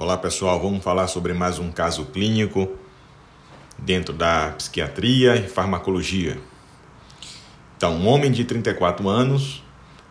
Olá 0.00 0.16
pessoal, 0.16 0.58
vamos 0.58 0.82
falar 0.82 1.08
sobre 1.08 1.34
mais 1.34 1.58
um 1.58 1.70
caso 1.70 2.06
clínico 2.06 2.66
dentro 3.76 4.14
da 4.14 4.48
psiquiatria 4.56 5.36
e 5.36 5.46
farmacologia. 5.46 6.38
Então, 7.76 7.96
um 7.96 8.08
homem 8.08 8.32
de 8.32 8.46
34 8.46 9.06
anos, 9.06 9.62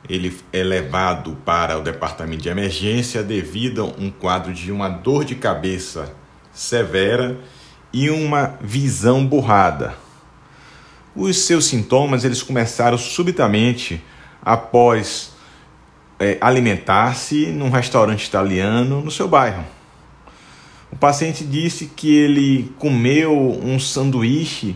ele 0.07 0.37
é 0.53 0.61
levado 0.61 1.35
para 1.43 1.75
o 1.75 1.81
departamento 1.81 2.43
de 2.43 2.49
emergência 2.49 3.23
devido 3.23 3.81
a 3.81 3.85
um 3.85 4.11
quadro 4.11 4.53
de 4.53 4.71
uma 4.71 4.89
dor 4.89 5.25
de 5.25 5.33
cabeça 5.33 6.13
severa 6.53 7.39
e 7.91 8.11
uma 8.11 8.59
visão 8.61 9.25
borrada. 9.25 9.95
Os 11.15 11.35
seus 11.35 11.65
sintomas 11.65 12.23
eles 12.23 12.43
começaram 12.43 12.99
subitamente 12.99 13.99
após 14.39 15.33
é, 16.19 16.37
alimentar-se 16.39 17.47
num 17.47 17.71
restaurante 17.71 18.25
italiano 18.25 19.01
no 19.01 19.09
seu 19.09 19.27
bairro. 19.27 19.78
O 20.91 20.95
paciente 20.95 21.43
disse 21.43 21.85
que 21.85 22.13
ele 22.13 22.73
comeu 22.79 23.31
um 23.63 23.79
sanduíche 23.79 24.75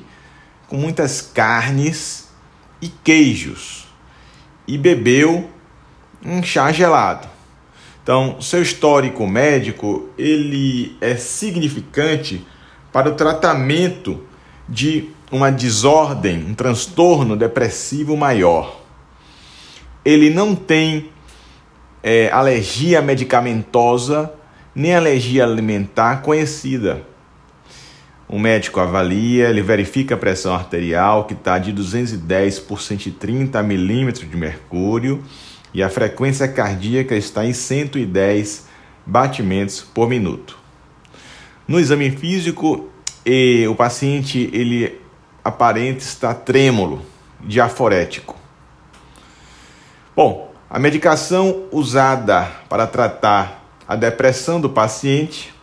com 0.67 0.77
muitas 0.77 1.21
carnes 1.21 2.29
e 2.81 2.87
queijos 2.87 3.85
e 4.67 4.77
bebeu 4.77 5.49
um 6.23 6.41
chá 6.43 6.71
gelado. 6.71 7.27
Então, 8.01 8.41
seu 8.41 8.61
histórico 8.61 9.25
médico 9.25 10.09
ele 10.17 10.95
é 10.99 11.15
significante 11.15 12.45
para 12.91 13.09
o 13.09 13.15
tratamento 13.15 14.23
de 14.67 15.09
uma 15.31 15.51
desordem, 15.51 16.43
um 16.43 16.53
transtorno 16.53 17.35
depressivo 17.35 18.15
maior. 18.15 18.81
Ele 20.05 20.29
não 20.29 20.53
tem 20.53 21.09
é, 22.03 22.29
alergia 22.31 23.01
medicamentosa 23.01 24.31
nem 24.75 24.95
alergia 24.95 25.43
alimentar 25.43 26.21
conhecida. 26.21 27.03
O 28.27 28.39
médico 28.39 28.79
avalia, 28.79 29.49
ele 29.49 29.61
verifica 29.61 30.15
a 30.15 30.17
pressão 30.17 30.55
arterial 30.55 31.25
que 31.25 31.33
está 31.33 31.59
de 31.59 31.71
210 31.71 32.59
por 32.59 32.81
130 32.81 33.61
milímetros 33.61 34.29
de 34.29 34.35
mercúrio 34.35 35.23
e 35.73 35.83
a 35.83 35.89
frequência 35.89 36.47
cardíaca 36.47 37.15
está 37.15 37.45
em 37.45 37.53
110 37.53 38.67
batimentos 39.05 39.81
por 39.81 40.09
minuto. 40.09 40.57
No 41.67 41.79
exame 41.79 42.09
físico, 42.09 42.89
o 43.69 43.75
paciente 43.75 44.49
ele 44.51 44.99
aparenta 45.43 45.99
estar 45.99 46.33
trêmulo, 46.33 47.01
diaforético. 47.41 48.35
Bom, 50.15 50.53
a 50.69 50.79
medicação 50.79 51.65
usada 51.71 52.49
para 52.67 52.87
tratar 52.87 53.62
a 53.87 53.95
depressão 53.95 54.59
do 54.59 54.69
paciente 54.69 55.53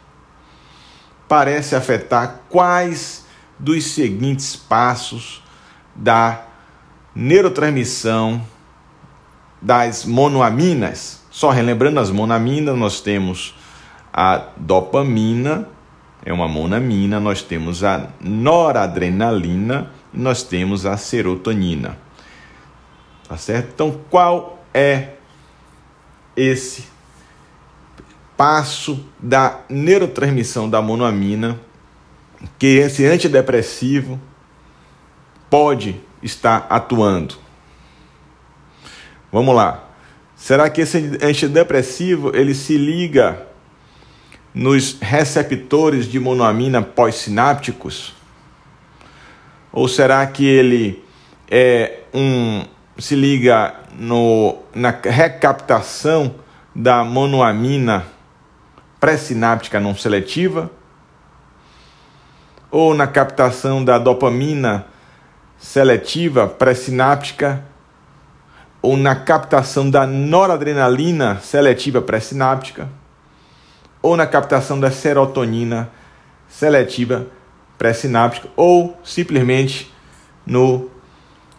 parece 1.28 1.74
afetar 1.74 2.42
quais 2.48 3.24
dos 3.58 3.84
seguintes 3.84 4.56
passos 4.56 5.42
da 5.94 6.44
neurotransmissão 7.14 8.42
das 9.60 10.04
monoaminas. 10.04 11.22
Só 11.30 11.50
relembrando 11.50 12.00
as 12.00 12.10
monoaminas, 12.10 12.76
nós 12.76 13.00
temos 13.00 13.54
a 14.12 14.48
dopamina, 14.56 15.68
é 16.24 16.32
uma 16.32 16.48
monamina, 16.48 17.20
nós 17.20 17.42
temos 17.42 17.84
a 17.84 18.08
noradrenalina 18.20 19.91
e 20.12 20.18
nós 20.18 20.42
temos 20.42 20.84
a 20.84 20.96
serotonina. 20.96 21.96
Tá 23.28 23.36
certo? 23.36 23.70
Então, 23.74 24.00
qual 24.10 24.64
é 24.74 25.10
esse 26.36 26.84
passo 28.41 29.05
da 29.19 29.60
neurotransmissão 29.69 30.66
da 30.66 30.80
monoamina 30.80 31.60
que 32.58 32.78
esse 32.78 33.05
antidepressivo 33.05 34.19
pode 35.50 36.00
estar 36.22 36.66
atuando. 36.70 37.34
Vamos 39.31 39.54
lá. 39.54 39.84
Será 40.34 40.70
que 40.70 40.81
esse 40.81 41.19
antidepressivo 41.22 42.34
ele 42.34 42.54
se 42.54 42.78
liga 42.78 43.47
nos 44.54 44.97
receptores 44.98 46.06
de 46.06 46.19
monoamina 46.19 46.81
pós-sinápticos? 46.81 48.14
Ou 49.70 49.87
será 49.87 50.26
que 50.26 50.47
ele 50.47 51.04
é 51.50 52.04
um 52.14 52.64
se 52.97 53.14
liga 53.14 53.75
no, 53.93 54.56
na 54.75 54.88
recaptação 54.88 56.37
da 56.75 57.04
monoamina 57.04 58.19
pré-sináptica 59.00 59.81
não 59.81 59.97
seletiva, 59.97 60.71
ou 62.71 62.94
na 62.94 63.06
captação 63.06 63.84
da 63.84 63.99
dopamina 63.99 64.87
seletiva 65.59 66.47
pré-sináptica, 66.47 67.65
ou 68.83 68.97
na 68.97 69.16
captação 69.16 69.91
da 69.91 70.06
noradrenalina 70.06 71.41
seletiva 71.41 72.00
pré-sináptica, 72.00 72.88
ou 74.03 74.16
na 74.16 74.27
captação 74.27 74.78
da 74.78 74.91
serotonina 74.91 75.91
seletiva 76.49 77.27
pré-sináptica, 77.77 78.49
ou 78.56 78.99
simplesmente 79.03 79.93
no 80.47 80.91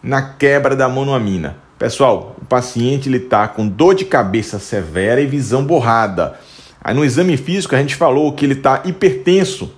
na 0.02 0.20
quebra 0.20 0.74
da 0.74 0.88
monoamina. 0.88 1.56
Pessoal, 1.78 2.36
o 2.40 2.44
paciente 2.44 3.12
está 3.14 3.46
com 3.46 3.68
dor 3.68 3.94
de 3.94 4.04
cabeça 4.04 4.58
severa 4.58 5.20
e 5.20 5.26
visão 5.26 5.64
borrada. 5.64 6.38
Aí 6.82 6.94
no 6.94 7.04
exame 7.04 7.36
físico 7.36 7.74
a 7.74 7.78
gente 7.78 7.94
falou 7.94 8.32
que 8.32 8.44
ele 8.44 8.54
está 8.54 8.82
hipertenso, 8.84 9.72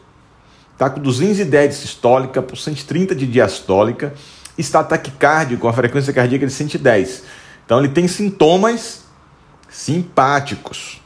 está 0.73 0.89
com 0.89 1.01
210 1.01 1.71
de 1.71 1.77
sistólica 1.77 2.41
por 2.41 2.57
130 2.57 3.15
de 3.15 3.27
diastólica, 3.27 4.15
está 4.57 4.83
taquicárdio 4.83 5.59
com 5.59 5.69
a 5.69 5.73
frequência 5.73 6.13
cardíaca 6.13 6.47
de 6.47 6.53
110. 6.53 7.25
Então 7.65 7.79
ele 7.79 7.89
tem 7.89 8.09
sintomas 8.09 9.05
simpáticos, 9.69 11.03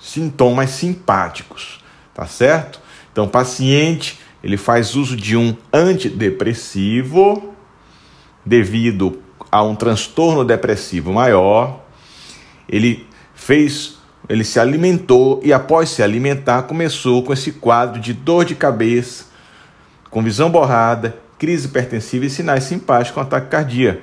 sintomas 0.00 0.70
simpáticos, 0.70 1.80
tá 2.12 2.26
certo? 2.26 2.80
Então 3.12 3.28
paciente 3.28 4.18
ele 4.42 4.56
faz 4.56 4.94
uso 4.94 5.16
de 5.16 5.36
um 5.36 5.56
antidepressivo 5.72 7.54
devido 8.44 9.22
a 9.50 9.62
um 9.62 9.74
transtorno 9.74 10.44
depressivo 10.44 11.12
maior, 11.12 11.84
ele 12.68 13.06
fez 13.34 13.95
ele 14.28 14.44
se 14.44 14.58
alimentou 14.58 15.40
e, 15.44 15.52
após 15.52 15.90
se 15.90 16.02
alimentar, 16.02 16.62
começou 16.62 17.22
com 17.22 17.32
esse 17.32 17.52
quadro 17.52 18.00
de 18.00 18.12
dor 18.12 18.44
de 18.44 18.54
cabeça, 18.54 19.26
com 20.10 20.22
visão 20.22 20.50
borrada, 20.50 21.16
crise 21.38 21.68
hipertensiva 21.68 22.24
e 22.26 22.30
sinais 22.30 22.64
simpáticos 22.64 23.14
com 23.14 23.20
ataque 23.20 23.48
cardíaco. 23.48 24.02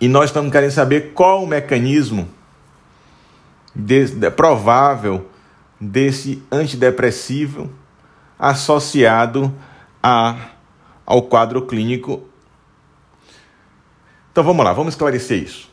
E 0.00 0.08
nós 0.08 0.30
estamos 0.30 0.52
querendo 0.52 0.70
saber 0.70 1.12
qual 1.12 1.42
o 1.42 1.46
mecanismo 1.46 2.28
de, 3.74 4.06
de, 4.06 4.30
provável 4.30 5.28
desse 5.80 6.42
antidepressivo 6.50 7.70
associado 8.38 9.54
a, 10.02 10.36
ao 11.06 11.22
quadro 11.22 11.62
clínico. 11.62 12.22
Então 14.30 14.44
vamos 14.44 14.64
lá, 14.64 14.72
vamos 14.72 14.94
esclarecer 14.94 15.42
isso. 15.42 15.68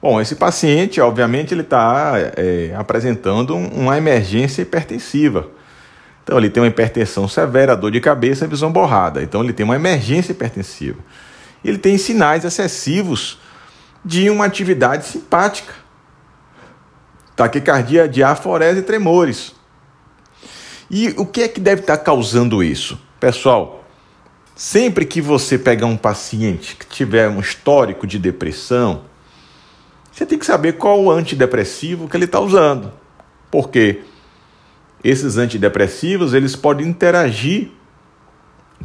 Bom, 0.00 0.20
esse 0.20 0.36
paciente, 0.36 1.00
obviamente, 1.00 1.54
ele 1.54 1.62
está 1.62 2.12
é, 2.36 2.74
apresentando 2.76 3.56
uma 3.56 3.96
emergência 3.96 4.62
hipertensiva. 4.62 5.48
Então, 6.22 6.38
ele 6.38 6.50
tem 6.50 6.62
uma 6.62 6.68
hipertensão 6.68 7.26
severa, 7.28 7.76
dor 7.76 7.90
de 7.90 8.00
cabeça 8.00 8.44
e 8.44 8.48
visão 8.48 8.70
borrada. 8.70 9.22
Então, 9.22 9.42
ele 9.42 9.52
tem 9.52 9.64
uma 9.64 9.76
emergência 9.76 10.32
hipertensiva. 10.32 10.98
Ele 11.64 11.78
tem 11.78 11.96
sinais 11.96 12.44
excessivos 12.44 13.38
de 14.04 14.28
uma 14.28 14.44
atividade 14.44 15.06
simpática. 15.06 15.72
Taquicardia, 17.34 18.08
diaforese 18.08 18.80
e 18.80 18.82
tremores. 18.82 19.54
E 20.90 21.08
o 21.16 21.26
que 21.26 21.42
é 21.42 21.48
que 21.48 21.60
deve 21.60 21.80
estar 21.80 21.98
causando 21.98 22.62
isso? 22.62 23.00
Pessoal, 23.18 23.84
sempre 24.54 25.04
que 25.04 25.20
você 25.20 25.58
pegar 25.58 25.86
um 25.86 25.96
paciente 25.96 26.76
que 26.76 26.86
tiver 26.86 27.28
um 27.28 27.40
histórico 27.40 28.06
de 28.06 28.18
depressão, 28.18 29.02
você 30.16 30.24
tem 30.24 30.38
que 30.38 30.46
saber 30.46 30.78
qual 30.78 30.98
o 30.98 31.10
antidepressivo 31.10 32.08
que 32.08 32.16
ele 32.16 32.24
está 32.24 32.40
usando. 32.40 32.90
Porque 33.50 34.02
esses 35.04 35.36
antidepressivos 35.36 36.32
eles 36.32 36.56
podem 36.56 36.86
interagir 36.86 37.70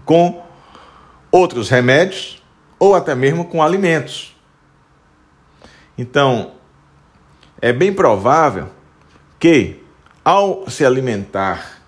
com 0.03 0.43
outros 1.31 1.69
remédios 1.69 2.43
ou 2.77 2.93
até 2.93 3.15
mesmo 3.15 3.45
com 3.45 3.63
alimentos. 3.63 4.35
Então, 5.97 6.51
é 7.61 7.71
bem 7.71 7.93
provável 7.93 8.67
que 9.39 9.81
ao 10.25 10.69
se 10.69 10.85
alimentar 10.85 11.81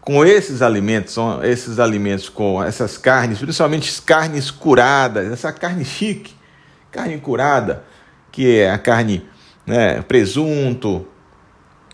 com 0.00 0.24
esses 0.24 0.62
alimentos, 0.62 1.16
esses 1.42 1.80
alimentos 1.80 2.28
com 2.28 2.62
essas 2.62 2.96
carnes, 2.96 3.40
principalmente 3.40 4.00
carnes 4.02 4.48
curadas, 4.48 5.32
essa 5.32 5.52
carne 5.52 5.84
chique, 5.84 6.36
carne 6.92 7.18
curada, 7.18 7.84
que 8.36 8.58
é 8.58 8.70
a 8.70 8.76
carne 8.76 9.24
né? 9.64 10.02
presunto, 10.02 11.08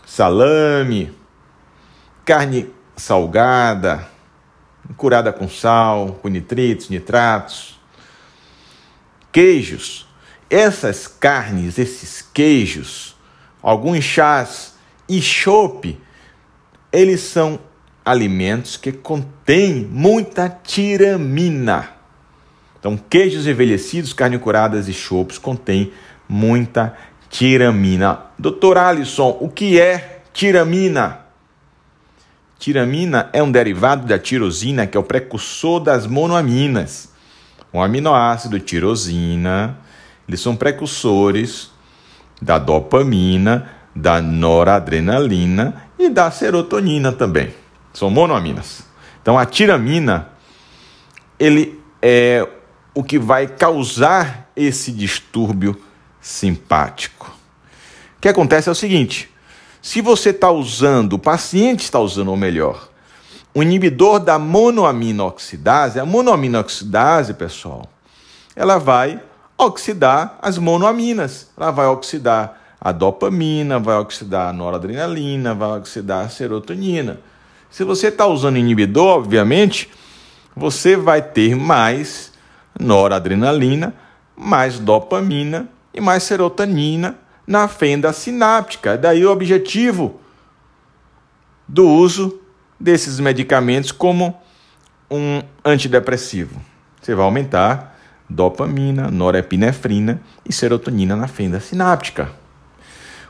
salame, 0.05 1.09
carne 2.25 2.69
salgada, 2.97 4.09
curada 4.97 5.31
com 5.31 5.47
sal, 5.47 6.19
com 6.21 6.27
nitritos, 6.27 6.89
nitratos, 6.89 7.79
queijos. 9.31 10.05
Essas 10.49 11.07
carnes, 11.07 11.79
esses 11.79 12.21
queijos, 12.21 13.15
alguns 13.61 14.03
chás 14.03 14.75
e 15.07 15.21
chope, 15.21 15.97
eles 16.91 17.21
são 17.21 17.57
alimentos 18.03 18.75
que 18.75 18.91
contêm 18.91 19.87
muita 19.89 20.49
tiramina. 20.49 21.89
Então, 22.77 22.97
queijos 22.97 23.47
envelhecidos, 23.47 24.11
carne 24.11 24.37
curadas 24.37 24.89
e 24.89 24.93
chopes 24.93 25.37
contêm 25.37 25.93
muita 26.27 26.95
tiramina. 27.29 28.21
Doutor 28.37 28.77
Alisson, 28.77 29.37
o 29.39 29.49
que 29.49 29.79
é 29.79 30.21
tiramina? 30.33 31.19
Tiramina 32.59 33.29
é 33.33 33.43
um 33.43 33.51
derivado 33.51 34.07
da 34.07 34.17
tirosina, 34.17 34.87
que 34.87 34.95
é 34.95 34.99
o 34.99 35.03
precursor 35.03 35.79
das 35.79 36.07
monoaminas. 36.07 37.09
O 37.73 37.81
aminoácido 37.81 38.59
tirosina, 38.59 39.77
eles 40.27 40.39
são 40.39 40.55
precursores 40.55 41.71
da 42.41 42.57
dopamina, 42.57 43.69
da 43.95 44.21
noradrenalina 44.21 45.83
e 45.97 46.09
da 46.09 46.29
serotonina 46.31 47.11
também. 47.11 47.53
São 47.93 48.09
monoaminas. 48.09 48.85
Então 49.21 49.37
a 49.37 49.45
tiramina 49.45 50.29
ele 51.39 51.81
é 52.01 52.47
o 52.93 53.03
que 53.03 53.17
vai 53.17 53.47
causar 53.47 54.49
esse 54.55 54.91
distúrbio 54.91 55.81
simpático. 56.23 57.27
O 58.17 58.21
que 58.21 58.29
acontece 58.29 58.69
é 58.69 58.71
o 58.71 58.75
seguinte: 58.75 59.29
se 59.81 60.01
você 60.01 60.29
está 60.29 60.49
usando, 60.49 61.13
o 61.13 61.19
paciente 61.19 61.81
está 61.81 61.99
usando, 61.99 62.29
ou 62.29 62.37
melhor, 62.37 62.89
o 63.53 63.61
inibidor 63.61 64.19
da 64.19 64.39
monoaminoxidase, 64.39 65.99
a 65.99 66.05
monoaminoxidase, 66.05 67.33
pessoal, 67.33 67.87
ela 68.55 68.79
vai 68.79 69.21
oxidar 69.57 70.39
as 70.41 70.57
monoaminas. 70.57 71.49
Ela 71.57 71.69
vai 71.69 71.85
oxidar 71.87 72.59
a 72.79 72.91
dopamina, 72.91 73.77
vai 73.77 73.97
oxidar 73.97 74.49
a 74.49 74.53
noradrenalina, 74.53 75.53
vai 75.53 75.77
oxidar 75.77 76.25
a 76.25 76.29
serotonina. 76.29 77.19
Se 77.69 77.83
você 77.83 78.07
está 78.07 78.25
usando 78.25 78.57
inibidor, 78.57 79.17
obviamente, 79.17 79.89
você 80.55 80.95
vai 80.95 81.21
ter 81.21 81.55
mais 81.55 82.31
noradrenalina, 82.79 83.93
mais 84.35 84.79
dopamina 84.79 85.67
e 85.93 86.01
mais 86.01 86.23
serotonina 86.23 87.17
na 87.45 87.67
fenda 87.67 88.11
sináptica. 88.11 88.97
Daí 88.97 89.25
o 89.25 89.31
objetivo 89.31 90.19
do 91.67 91.87
uso 91.87 92.41
desses 92.79 93.19
medicamentos 93.19 93.91
como 93.91 94.41
um 95.09 95.41
antidepressivo. 95.63 96.59
Você 97.01 97.13
vai 97.13 97.25
aumentar 97.25 97.97
dopamina, 98.29 99.11
norepinefrina 99.11 100.21
e 100.47 100.51
serotonina 100.51 101.15
na 101.15 101.27
fenda 101.27 101.59
sináptica. 101.59 102.31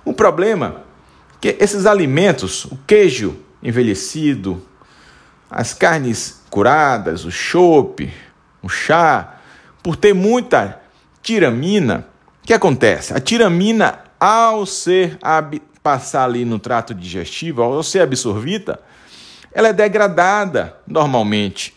O 0.06 0.14
problema 0.14 0.78
é 0.78 0.94
que 1.42 1.58
esses 1.60 1.86
alimentos, 1.86 2.66
o 2.66 2.78
queijo 2.88 3.38
envelhecido, 3.62 4.66
as 5.50 5.74
carnes 5.74 6.42
curadas, 6.50 7.26
o 7.26 7.32
chope, 7.32 8.14
o 8.62 8.70
chá, 8.70 9.40
por 9.82 9.96
ter 9.96 10.14
muita 10.14 10.82
tiramina, 11.22 12.08
o 12.44 12.46
que 12.46 12.54
acontece? 12.54 13.14
A 13.14 13.22
tiramina, 13.22 14.00
ao 14.20 14.66
ser 14.66 15.18
passar 15.82 16.26
ali 16.26 16.44
no 16.44 16.60
trato 16.60 16.94
digestivo, 16.94 17.62
ao 17.62 17.82
ser 17.82 18.02
absorvida, 18.02 18.82
ela 19.54 19.70
é 19.70 19.74
degradada 19.74 20.76
normalmente 20.86 21.74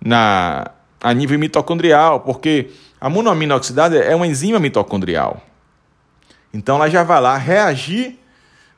na, 0.00 0.70
a 1.02 1.12
nível 1.12 1.36
mitocondrial, 1.36 2.20
porque 2.20 2.70
a 3.00 3.10
monoamina 3.10 3.56
oxidada 3.56 3.98
é 3.98 4.14
uma 4.14 4.26
enzima 4.26 4.60
mitocondrial. 4.60 5.42
Então 6.52 6.76
ela 6.76 6.88
já 6.88 7.02
vai 7.02 7.20
lá 7.20 7.36
reagir 7.36 8.16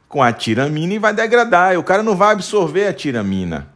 com 0.09 0.23
a 0.23 0.33
tiramina 0.33 0.95
e 0.95 0.99
vai 0.99 1.13
degradar, 1.13 1.75
e 1.75 1.77
o 1.77 1.83
cara 1.83 2.03
não 2.03 2.17
vai 2.17 2.33
absorver 2.33 2.87
a 2.87 2.95
tiramina. 2.95 3.69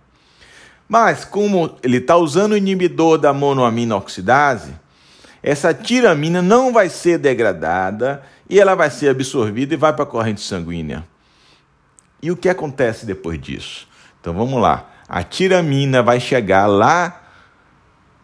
Mas 0.89 1.27
como 1.27 1.77
ele 1.83 1.99
está 1.99 2.17
usando 2.17 2.53
o 2.53 2.57
inibidor 2.57 3.19
da 3.19 3.35
monoamina 3.35 3.97
oxidase, 3.97 4.80
essa 5.43 5.73
tiramina 5.73 6.43
não 6.43 6.73
vai 6.73 6.89
ser 6.89 7.19
degradada 7.19 8.23
e 8.49 8.61
ela 8.61 8.75
vai 8.75 8.91
ser 8.91 9.09
absorvida 9.09 9.75
e 9.75 9.77
vai 9.77 9.93
para 9.93 10.03
a 10.03 10.07
corrente 10.07 10.41
sanguínea. 10.41 11.07
E 12.23 12.31
o 12.31 12.37
que 12.37 12.49
acontece 12.49 13.07
depois 13.07 13.41
disso? 13.41 13.89
Então 14.21 14.35
vamos 14.35 14.61
lá. 14.61 14.91
A 15.09 15.23
tiramina 15.23 16.03
vai 16.03 16.21
chegar 16.21 16.67
lá 16.67 17.23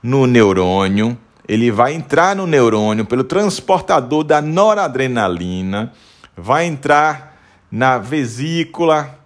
no 0.03 0.27
neurônio, 0.27 1.19
ele 1.49 1.71
vai 1.71 1.95
entrar 1.95 2.37
no 2.37 2.47
neurônio 2.47 3.05
pelo 3.05 3.25
transportador 3.25 4.23
da 4.23 4.43
noradrenalina, 4.43 5.93
vai 6.37 6.67
entrar 6.67 7.37
na 7.71 7.99
vesícula, 7.99 9.19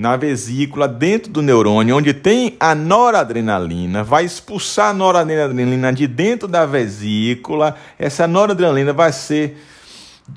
na 0.00 0.16
vesícula 0.16 0.88
dentro 0.88 1.30
do 1.30 1.42
neurônio, 1.42 1.94
onde 1.94 2.14
tem 2.14 2.56
a 2.58 2.74
noradrenalina, 2.74 4.02
vai 4.02 4.24
expulsar 4.24 4.88
a 4.88 4.94
noradrenalina 4.94 5.92
de 5.92 6.06
dentro 6.06 6.48
da 6.48 6.64
vesícula. 6.64 7.76
Essa 7.98 8.26
noradrenalina 8.26 8.94
vai 8.94 9.12
ser 9.12 9.62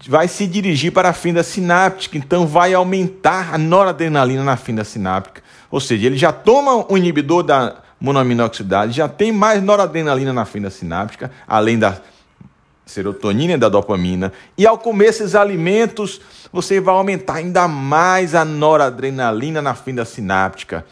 vai 0.09 0.27
se 0.27 0.47
dirigir 0.47 0.91
para 0.91 1.09
a 1.09 1.13
fenda 1.13 1.43
sináptica, 1.43 2.17
então 2.17 2.45
vai 2.45 2.73
aumentar 2.73 3.53
a 3.53 3.57
noradrenalina 3.57 4.43
na 4.43 4.57
fenda 4.57 4.83
sináptica. 4.83 5.41
Ou 5.71 5.79
seja, 5.79 6.07
ele 6.07 6.17
já 6.17 6.33
toma 6.33 6.91
o 6.91 6.97
inibidor 6.97 7.43
da 7.43 7.75
monoaminoxidase, 8.01 8.91
já 8.91 9.07
tem 9.07 9.31
mais 9.31 9.63
noradrenalina 9.63 10.33
na 10.33 10.43
fenda 10.43 10.69
sináptica, 10.69 11.31
além 11.47 11.79
da 11.79 12.01
serotonina 12.85 13.53
e 13.53 13.57
da 13.57 13.69
dopamina. 13.69 14.31
E 14.57 14.67
ao 14.67 14.77
comer 14.77 15.07
esses 15.07 15.35
alimentos, 15.35 16.21
você 16.51 16.79
vai 16.79 16.95
aumentar 16.95 17.35
ainda 17.35 17.67
mais 17.67 18.35
a 18.35 18.43
noradrenalina 18.43 19.61
na 19.61 19.73
fenda 19.73 20.05
sináptica. 20.05 20.85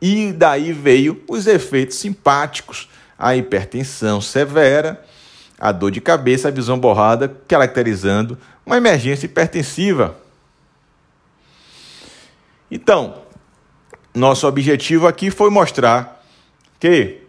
E 0.00 0.32
daí 0.32 0.72
veio 0.72 1.22
os 1.28 1.46
efeitos 1.46 1.96
simpáticos, 1.96 2.88
a 3.18 3.36
hipertensão 3.36 4.20
severa, 4.20 5.02
a 5.58 5.72
dor 5.72 5.90
de 5.90 6.00
cabeça, 6.00 6.48
a 6.48 6.50
visão 6.50 6.78
borrada, 6.78 7.34
caracterizando 7.48 8.36
uma 8.66 8.76
emergência 8.76 9.26
hipertensiva. 9.26 10.16
Então, 12.70 13.22
nosso 14.12 14.46
objetivo 14.46 15.06
aqui 15.06 15.30
foi 15.30 15.48
mostrar 15.48 16.24
que 16.80 17.22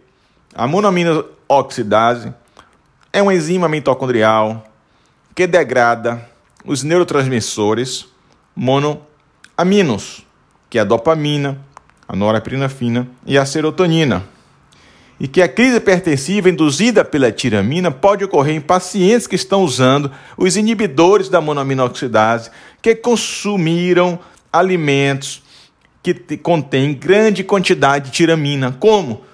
a 0.54 0.66
monoamina 0.66 1.24
oxidase 1.48 2.32
é 3.16 3.22
uma 3.22 3.34
enzima 3.34 3.66
mitocondrial 3.66 4.70
que 5.34 5.46
degrada 5.46 6.28
os 6.66 6.82
neurotransmissores 6.82 8.04
monoaminos, 8.54 10.26
que 10.68 10.76
é 10.76 10.82
a 10.82 10.84
dopamina, 10.84 11.58
a 12.06 12.14
norepinefrina 12.14 13.08
e 13.24 13.38
a 13.38 13.46
serotonina. 13.46 14.22
E 15.18 15.26
que 15.26 15.40
a 15.40 15.48
crise 15.48 15.78
hipertensiva 15.78 16.50
induzida 16.50 17.06
pela 17.06 17.32
tiramina 17.32 17.90
pode 17.90 18.22
ocorrer 18.22 18.54
em 18.54 18.60
pacientes 18.60 19.26
que 19.26 19.34
estão 19.34 19.64
usando 19.64 20.12
os 20.36 20.58
inibidores 20.58 21.30
da 21.30 21.40
monoaminoxidase, 21.40 22.50
que 22.82 22.94
consumiram 22.94 24.18
alimentos 24.52 25.42
que 26.02 26.36
contêm 26.36 26.92
grande 26.92 27.42
quantidade 27.42 28.10
de 28.10 28.10
tiramina, 28.10 28.76
como 28.78 29.24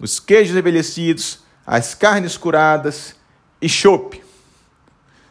os 0.00 0.18
queijos 0.18 0.56
envelhecidos, 0.56 1.44
as 1.64 1.94
carnes 1.94 2.36
curadas 2.36 3.19
e 3.60 3.68
chope. 3.68 4.22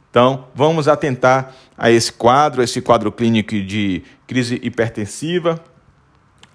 Então, 0.09 0.47
vamos 0.55 0.87
atentar 0.87 1.53
a 1.77 1.91
esse 1.91 2.11
quadro, 2.11 2.63
esse 2.63 2.81
quadro 2.81 3.11
clínico 3.11 3.59
de 3.61 4.03
crise 4.27 4.59
hipertensiva 4.61 5.63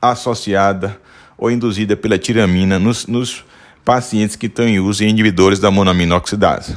associada 0.00 1.00
ou 1.38 1.50
induzida 1.50 1.96
pela 1.96 2.18
tiramina 2.18 2.78
nos, 2.78 3.06
nos 3.06 3.44
pacientes 3.84 4.36
que 4.36 4.46
estão 4.46 4.66
em 4.66 4.80
uso 4.80 5.04
em 5.04 5.08
inibidores 5.08 5.58
da 5.58 5.70
monoaminoxidase. 5.70 6.74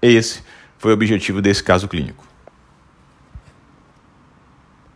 Esse 0.00 0.42
foi 0.78 0.90
o 0.92 0.94
objetivo 0.94 1.40
desse 1.42 1.62
caso 1.62 1.88
clínico. 1.88 2.25